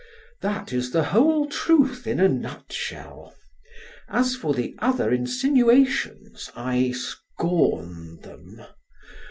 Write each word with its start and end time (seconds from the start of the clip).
That 0.41 0.73
is 0.73 0.89
the 0.89 1.03
whole 1.13 1.47
truth 1.47 2.07
in 2.07 2.19
a 2.19 2.27
nutshell. 2.27 3.35
As 4.09 4.35
for 4.35 4.51
the 4.51 4.73
other 4.79 5.13
insinuations 5.13 6.49
I 6.55 6.89
scorn 6.89 8.17
them. 8.23 8.63